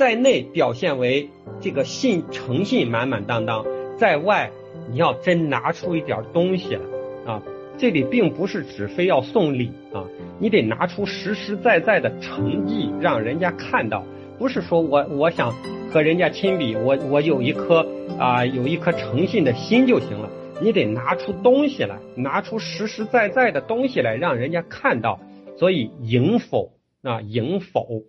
[0.00, 1.28] 在内表现为
[1.60, 3.66] 这个信诚信满满当当，
[3.98, 4.50] 在外
[4.90, 6.80] 你要真拿出一点东西来
[7.26, 7.42] 啊。
[7.76, 10.06] 这里并不是指非要送礼啊，
[10.38, 14.02] 你得拿出实实在在的诚意，让人家看到。
[14.38, 15.52] 不是说我我想
[15.92, 17.86] 和人家亲笔，我我有一颗
[18.18, 20.30] 啊有一颗诚信的心就行了。
[20.62, 25.20] 你得拿出东西来，拿出实实在在的东西来，让人家看到。
[25.58, 26.72] 所以迎否
[27.02, 28.04] 啊迎否，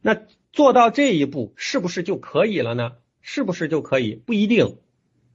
[0.00, 0.16] 那
[0.56, 2.94] 做到这一步是不是就可以了呢？
[3.20, 4.14] 是不是就可以？
[4.14, 4.78] 不一定。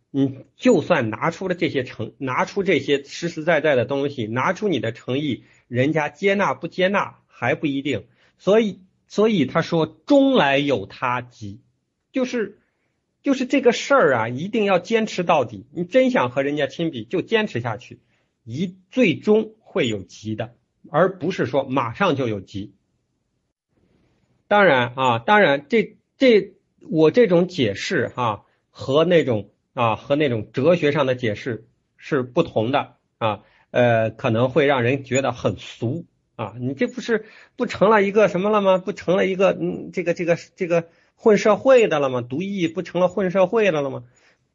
[0.10, 8.06] 你就算拿出了这些诚，拿出这些实实在在的东西，拿出你的诚意，人家接纳不接纳还不一定。
[8.38, 8.82] 所以。
[9.08, 11.60] 所以他说：“终来有他急，
[12.14, 12.62] 就是
[13.24, 15.66] 就是这个事儿啊，一定要坚持到底。
[15.74, 18.00] 你真想和人家亲笔，就坚持下去，
[18.46, 20.56] 一最终会有急的，
[20.90, 22.74] 而不是说马上就有急。
[24.52, 26.56] 当然啊，当然这这
[26.90, 37.24] 我这种解释哈，和那种啊和那种哲学上的解释是不同的啊，呃，可能会让人觉得很俗。”啊，你这不是
[37.56, 38.78] 不成了一个什么了吗？
[38.78, 42.22] 不成了一个嗯，这个这个这个混社会的了吗？
[42.22, 44.04] 独艺不成了混社会的了吗？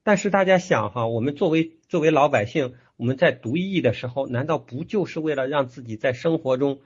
[0.02, 6.80] 但是大家想哈，我们作为作为老百姓，我们在读艺的时候，难道不就是为了让自己在生活中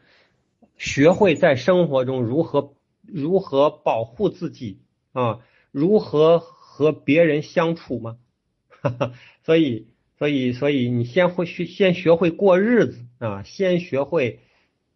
[0.77, 2.75] 学会在生活中如何
[3.13, 4.81] 如何保护自己
[5.13, 8.19] 啊，如何和别人相处吗？
[8.69, 9.13] 哈哈，
[9.45, 14.41] 所以所以所以你先会学先学会过日子啊，先学会。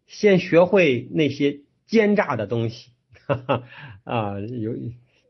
[0.07, 2.91] 先学会那些奸诈的东西，
[3.27, 3.62] 哈 哈
[4.05, 4.77] 啊，有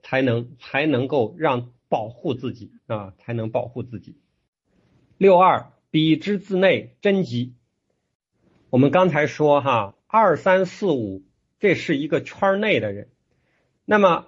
[0.02, 4.16] 才能才能够让保护自己啊，才能保护自己。
[5.16, 7.54] 六二比之自内真吉。
[8.68, 11.22] 我们刚才说哈，二三四五
[11.60, 13.08] 这是一个圈内的人，
[13.84, 14.26] 那么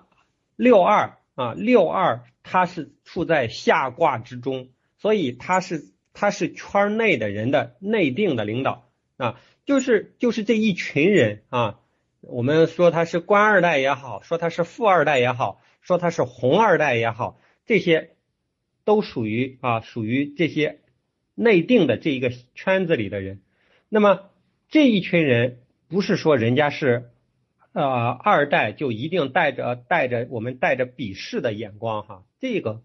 [0.57, 4.69] 六二啊，六二他是处在下卦之中，
[4.99, 9.41] 所以他是他是圈内的人的内定的领导啊。
[9.65, 11.81] 就是就是这一群人啊，
[12.21, 18.11] 我们说他是官二代也好，说他是富二代也好，说他是红二代也好，这些
[18.85, 20.79] 都属于啊属于这些
[21.35, 23.43] 内定的这一个圈子里的人。
[23.89, 24.31] 那么
[24.69, 25.59] 这一群人
[25.89, 27.11] 不是说人家是
[27.77, 32.81] 呃二代就一定带着带着我们带着鄙视的眼光哈，这个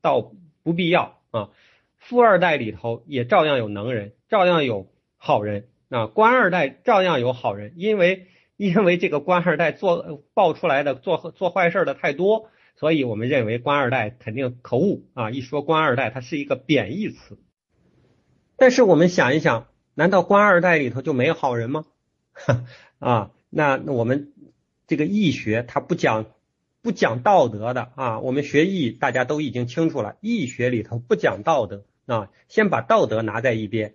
[0.00, 1.50] 倒不必要啊。
[1.96, 5.66] 富二代里头也照样有能人，照样有好人。
[5.88, 8.26] 啊，官二代照样有好人，因为
[8.56, 15.30] 因为这个官二代做爆出来的做做坏事的太多，所以我们认为官二代肯定可恶啊！
[15.30, 17.38] 一说官二代，它是一个贬义词。
[18.56, 21.84] 但是我们想一想，难道官二代里头就没好人吗？
[22.98, 24.32] 啊，那那我们
[24.86, 26.26] 这个易学它不讲
[26.82, 33.94] 不讲道德的啊，我们学易大家都已经清楚了，易学里头不讲道德啊，先把道德拿在一边。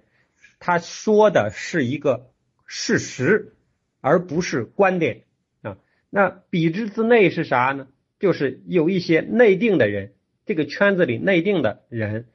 [0.59, 2.31] 他说的是一个
[2.66, 3.56] 事实，
[4.01, 5.24] 而不是观点
[5.62, 5.78] 啊。
[6.09, 7.88] 那比之自内是啥呢？
[8.19, 10.13] 就是有一些内定的人，
[10.46, 12.28] 这个圈子里内定的人，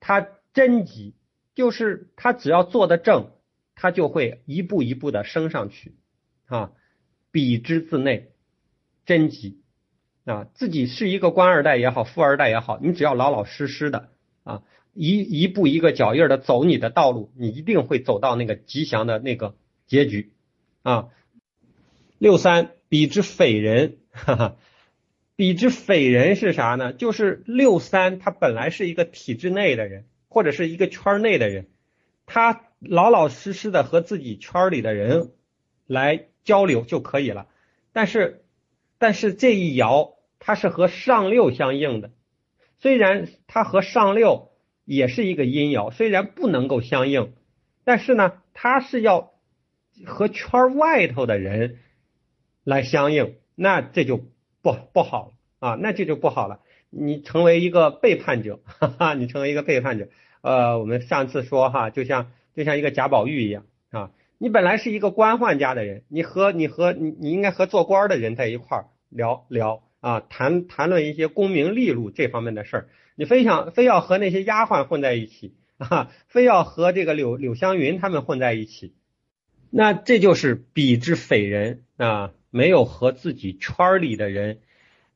[0.00, 1.14] 他真吉，
[1.54, 3.32] 就是他只要做的正，
[3.74, 5.96] 他就会一步一步的升上去
[6.46, 6.72] 啊。
[7.34, 8.30] 比之自内，
[9.06, 9.60] 真吉
[10.24, 14.10] 啊，自己是一个官二代也好，富二代也好，你只要老老实实的
[14.44, 14.62] 啊。
[14.92, 19.56] 一一步一个脚印的走你的道路，你一定会走到那个吉祥的那个
[19.88, 20.32] 结局
[20.82, 21.08] 啊。
[22.18, 24.56] 六三比之匪人，哈哈，
[25.34, 26.92] 比之匪人是啥呢？
[26.92, 31.66] 就是六三他本来是一个体制内的人，或者是一个圈内的人，
[32.26, 35.32] 他老老实实的和自己圈里的人
[35.88, 37.48] 来交流就可以了。
[37.92, 38.44] 但是，
[38.98, 42.12] 但是这一爻它是和上六相应的，
[42.78, 44.50] 虽然它和上六。
[44.86, 47.32] 也是一个阴爻，虽然不能够相应，
[47.84, 49.32] 但是呢，它是要
[50.04, 51.78] 和圈外头的人
[52.64, 54.18] 来相应，那这就
[54.60, 56.60] 不不好了啊，那这就不好了。
[56.90, 60.08] 你成为一个背叛者， 哈哈，你成为一个背叛者。
[60.42, 63.64] 呃，我们上次说哈，就像就像一个贾宝玉一样，
[64.44, 72.88] 你本来是一个官宦家的人，你和你和你你应该和做官的人在一块儿聊聊啊，谈谈论一些功名利禄这方面的事儿。
[73.14, 78.92] 你非想非要和那些丫鬟混在一起啊，非要和这个柳柳湘云他们混在一起，
[79.70, 84.60] 那这就是比之匪人啊，没有和自己圈里的人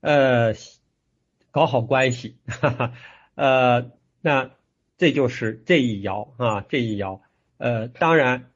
[0.00, 0.54] 呃
[1.50, 2.92] 搞好关系，哈哈，
[3.34, 3.90] 呃，
[4.22, 4.52] 那
[4.96, 7.20] 这就是这一爻啊，这一爻，
[7.58, 8.46] 呃，当然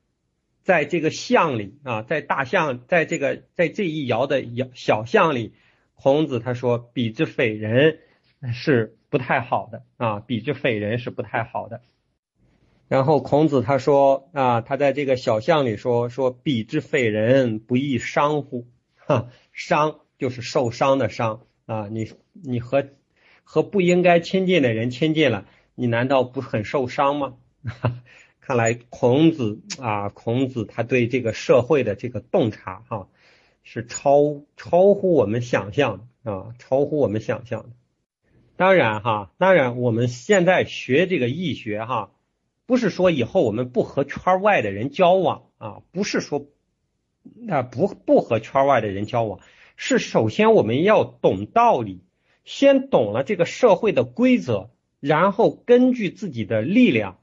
[0.63, 5.53] 在这个象里啊，在大象在这个在这一爻的爻小象里，
[5.95, 7.99] 孔子他说比之匪人
[8.53, 11.81] 是不太好的啊，比之匪人是不太好的。
[12.89, 18.67] 然后孔子他说啊，他在这个小象里说说比之匪人不亦伤乎？
[18.97, 22.87] 哈，伤就是受伤的伤啊，你你和
[23.45, 27.35] 和不应该亲近的人亲近了，你难道不很受伤吗？
[28.45, 33.09] 看来孔子啊，孔子他对这个社会的这个洞察哈，
[33.63, 37.69] 是超超乎我们想象啊，超乎我们想象的。
[38.57, 42.11] 当然哈，当然我们现在学这个易学哈，
[42.67, 46.49] 不是说以后我们不和圈外的人交往啊，不是说
[47.49, 49.39] 啊不不和圈外的人交往，
[49.77, 52.03] 是首先我们要懂道理，
[52.45, 57.19] 先懂了这个社会的规则，然后根据自己的力量。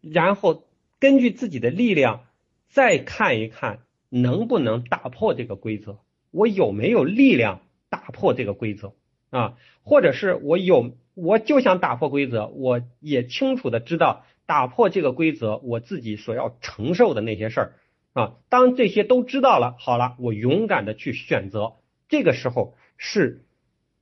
[0.00, 0.64] 然后
[0.98, 2.26] 根据自己的力量
[2.68, 5.98] 再看一看能不能打破这个规则，
[6.30, 8.94] 我有没有力量打破这个规则
[9.30, 9.56] 啊？
[9.82, 17.74] 或者是我有，我就想打破规则，我也清楚的知道打破这个规则我自己所要承受的那些事儿
[18.12, 18.34] 啊。
[18.48, 21.74] 当这些都知道了，好了，我勇敢的去选择，
[22.08, 23.44] 这个时候是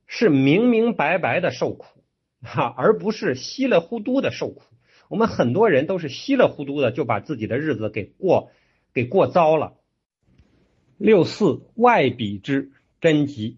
[0.07, 1.85] 是明明白白的受苦
[2.41, 4.63] 哈，而不是稀里糊涂的受苦。
[5.09, 8.51] 我们很多人都是稀里糊涂的就把自己的日子给过
[8.93, 9.73] 给过糟了。
[10.97, 12.71] 六四外比之
[13.01, 13.57] 真吉，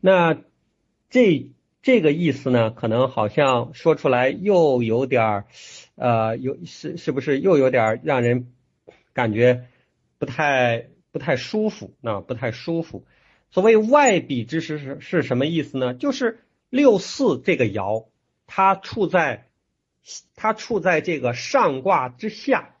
[0.00, 0.42] 那
[1.10, 5.44] 这这个意思呢，可能好像说出来又有点儿
[5.94, 8.52] 呃，有是是不是又有点让人
[9.12, 9.66] 感觉
[10.18, 13.04] 不太不太舒服啊，不太舒服。
[13.50, 15.92] 所谓外比之是是是什么意思呢？
[15.92, 16.40] 就是
[16.70, 18.06] 六四这个爻，
[18.46, 19.48] 它处在。
[20.34, 22.76] 它处在这个上卦之下，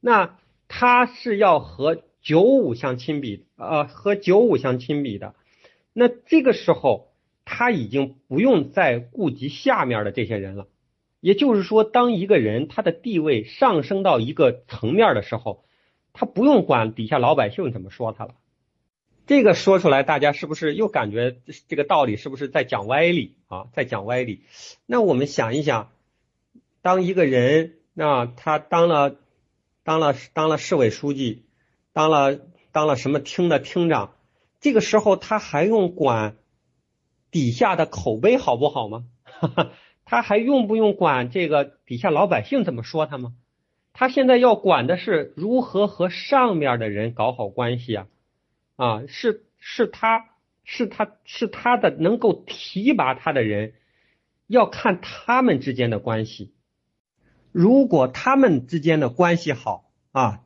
[0.00, 0.38] 那
[0.68, 5.34] 它是要和九五相亲比，呃，和九五相亲比的。
[5.92, 7.12] 那这个时候，
[7.44, 10.68] 他已经不用再顾及下面的这些人了。
[11.20, 15.64] 也就是说，当一个人他的地位上升到一个层面的时候，
[16.12, 18.34] 他不用管底下老百姓怎么说他了。
[19.26, 23.66] 这个说出来，大家是不是又感觉这个道理是不是在讲歪理啊？
[23.72, 24.42] 在讲歪理？
[24.86, 25.90] 那我们想一想。
[26.82, 29.16] 当一个人啊，他当了
[29.84, 31.46] 当了当了市委书记，
[31.92, 32.38] 当了
[32.72, 34.14] 当了什么厅的厅长，
[34.60, 36.36] 这个时候他还用管
[37.30, 39.06] 底下的口碑好不好吗？
[40.04, 43.34] 他还用不用管这个底下老百姓怎么说他吗？
[43.92, 48.06] 他现在要管的是如何和上面的人搞好关系啊！
[48.76, 50.30] 啊，是是他
[50.64, 53.74] 是他是他的能够提拔他的人，
[54.46, 56.54] 要看他们之间的关系。
[57.52, 60.44] 如果他们之间的关系好啊，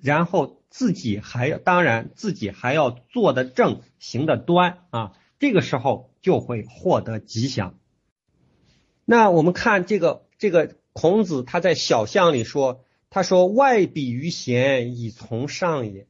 [0.00, 7.78] 然后自己还，当然自己还要做的正，行的端啊，这个时候就会获得吉祥。
[9.04, 16.06] 那我们看这个这个孔子他在小象里说，他说外比于贤以从上也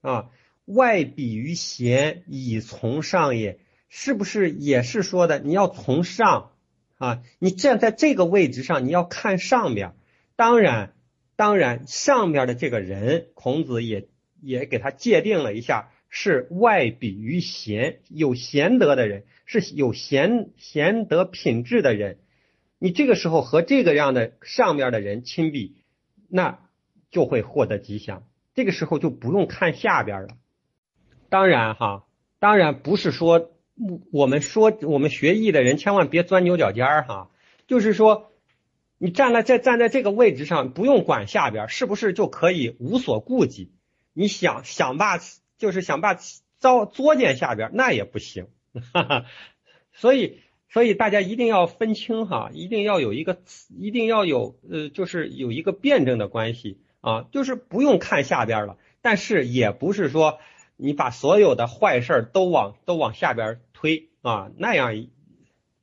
[0.00, 0.30] 啊，
[0.64, 6.50] 外比于贤以从上也，是不是也是说的你要从上？
[6.98, 9.92] 啊，你站在这个位置上，你要看上边。
[10.34, 10.94] 当然，
[11.36, 14.08] 当然，上边的这个人，孔子也
[14.40, 22.18] 也给他界定了一下，是外比于贤，有贤德的人，是有贤贤德品质的人。
[22.78, 25.76] 你这个时候和这个样的上边的人亲比，
[26.28, 26.60] 那
[27.10, 28.22] 就会获得吉祥。
[28.54, 30.28] 这个时候就不用看下边了。
[31.28, 32.06] 当然哈，
[32.38, 33.50] 当然不是说。
[34.10, 37.30] 我们说，我们学艺的人千万别钻牛角尖儿哈。
[37.66, 38.32] 就是说，
[38.96, 43.72] 你站在这站在这个位置上，不用管下边是不是就可以无所顾忌。
[44.14, 45.18] 你想想把，
[45.58, 46.16] 就是想把
[46.58, 48.46] 糟作践下边，那也不行。
[48.92, 49.24] 哈哈。
[49.92, 50.40] 所以，
[50.70, 57.26] 所以大家一定要分清哈，一定要有一个，一定要有呃，就是有一个辩证的关系啊。
[57.30, 60.38] 就是不用看下边了，但是也不是说
[60.76, 63.60] 你把所有的坏事儿都往都往下边。
[63.76, 65.06] 推啊，那样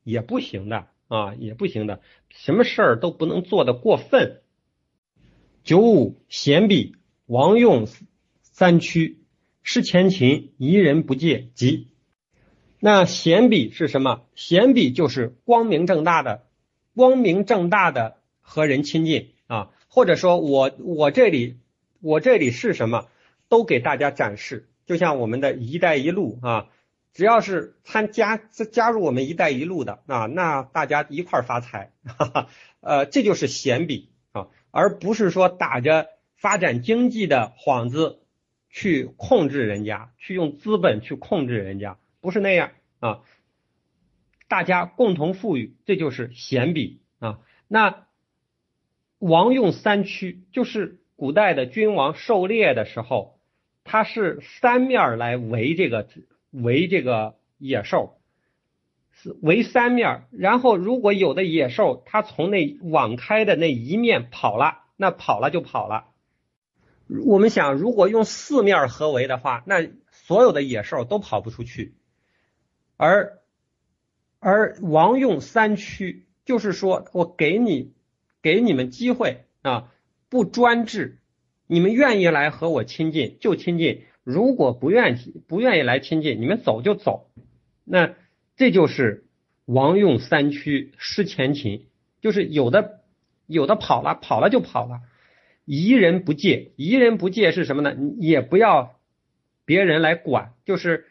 [0.03, 4.41] 也不行的啊，也不行的，什么事儿都不能做的过分。
[5.63, 6.95] 九五贤比
[7.27, 7.87] 王用
[8.41, 9.19] 三屈，
[9.61, 11.89] 失前秦疑人不戒吉。
[12.79, 14.23] 那贤比是什么？
[14.33, 16.47] 贤比就是光明正大的，
[16.95, 21.59] 光明正大的和人亲近啊，或者说我我这里
[22.01, 23.07] 我这里是什么，
[23.49, 26.69] 都给大家展示，就像我们的一带一路啊。
[27.13, 32.49] 只要是参加加入我们“一带一路”的啊，那大家一块儿发财，哈哈，
[32.81, 38.19] 呃，这就是闲比啊，而不是说打着发展经济的幌子
[38.69, 43.21] 去控制人家，去用资本去控制人家不是那样啊。
[44.47, 47.39] 大家共同富裕，这就是贤比啊。
[47.67, 48.07] 那
[49.19, 53.39] 王用三驱，就是古代的君王狩猎的时候，
[53.83, 56.07] 他是三面来围这个
[56.53, 58.17] 围这个野兽，
[59.11, 60.23] 是围三面。
[60.31, 66.05] 然后如果有的野兽它从那网开的那一面跑了，那跑了就跑了。
[67.25, 71.95] 我们想，如果用四面合围的话，那所有的野兽都跑不出去。
[72.95, 73.39] 而
[74.39, 77.93] 而王用三驱，就是说我给你
[78.41, 79.91] 给你们机会啊，
[80.29, 81.19] 不专制，
[81.67, 87.27] 你们愿意来和我亲近就亲近，如果不愿意不愿意来亲近，你们走就走。
[87.85, 88.13] 那
[88.55, 89.25] 这就是
[89.65, 91.87] 王用三驱失前秦，
[92.21, 93.01] 就是有的
[93.47, 95.01] 有的跑了，跑了就跑了。
[95.65, 97.95] 疑人不戒，疑人不戒是什么呢？
[98.19, 98.99] 也不要
[99.65, 101.05] 别人来管，就是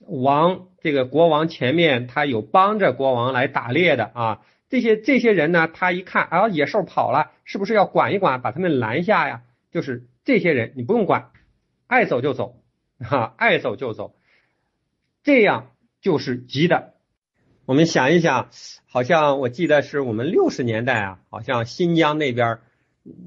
[0.00, 9.42] 王这个国王前面他有帮着国王来打猎的啊，这些这些人呢，他一看啊野兽跑了，是不是要管一管，把他们拦下呀？
[9.70, 11.30] 就是这些人你不用管，
[11.88, 12.62] 爱走就走
[12.98, 14.14] 啊，爱走就走，
[15.24, 16.94] 这样就是急的。
[17.64, 18.50] 我们想一想，
[18.86, 22.60] 好像我记得是我们六十年代啊，好像新疆那边。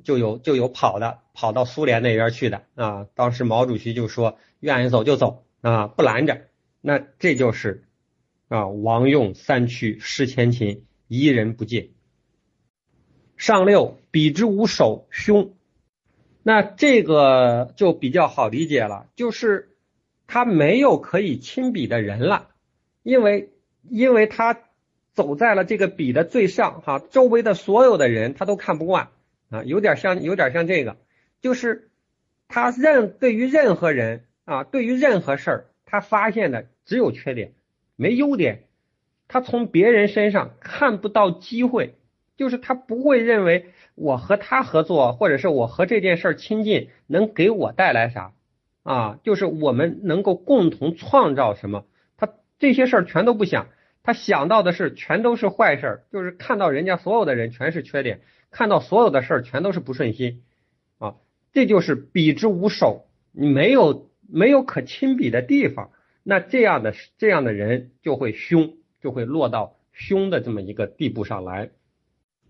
[0.03, 3.07] 就有就有跑的，跑到苏联那边去的啊。
[3.15, 6.43] 当时毛主席就说，愿意走就走啊，不拦着。
[6.81, 7.87] 那这就是
[8.47, 11.95] 啊，王用三驱失前秦，疑人不进。
[13.37, 15.55] 上六，比之无首，凶。
[16.43, 19.75] 那这个就比较好理解了，就是
[20.27, 22.49] 他没有可以亲笔的人了，
[23.03, 23.49] 因为
[23.89, 24.57] 因为他
[25.13, 29.09] 走在了这个笔的最上哈，周围的所有的人他都看不惯。
[29.49, 30.95] 啊，有点像，有点像这个，
[31.41, 31.89] 就是
[32.47, 37.51] 他任对于任何人啊，对于任何事儿，他发现的只有缺点，
[37.97, 38.63] 没优点。
[39.27, 41.95] 他从别人身上看不到机会，
[42.41, 48.33] 就是他不会认为我和他合作，或者是我和这件事儿亲近，能给我带来啥
[48.81, 49.19] 啊？
[49.21, 51.85] 就是我们能够共同创造什么？
[52.17, 53.67] 他这些事儿全都不想，
[54.01, 58.21] 他想到的是全都是坏事儿，就是看到人家所有的人全是缺点。
[58.49, 60.41] 看到所有的事儿全都是不顺心
[60.97, 61.17] 啊，
[61.53, 65.91] 这就是比之无手，你没有没有可亲比的地方，
[66.23, 71.69] 那这样的这样的人就会凶，就会落到凶的这么一个地步上来。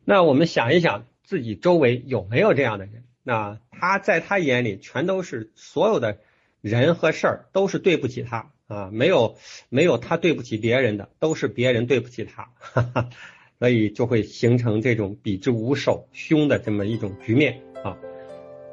[0.05, 3.03] 那我们想一想，自己周围有没有这样的人？
[3.23, 6.17] 那他在他眼里全都是所有的
[6.61, 9.35] 人和事儿都是对不起他啊，没有
[9.69, 12.49] 没有他对不起别人的，都是别人对不起他。
[12.59, 13.09] 哈哈。
[13.59, 17.95] 所以就会形成这种比之无首、凶的这么一种局面啊。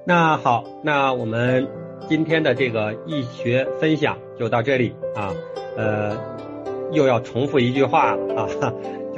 [0.06, 1.68] 那好，那我们
[2.08, 5.34] 今天的这个易学分享就到这里啊。
[5.76, 6.16] 呃，
[6.90, 8.48] 又要重复一句话啊，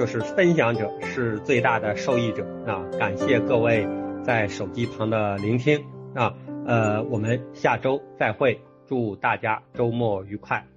[0.00, 2.82] 就是分享者是最大的受益者啊。
[2.98, 3.86] 感谢各位
[4.24, 6.32] 在手机旁的聆听啊。
[6.64, 10.69] 呃，我们下周再会，祝大家周末愉快。